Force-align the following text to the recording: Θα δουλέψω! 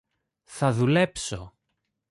Θα 0.43 0.71
δουλέψω! 0.73 1.57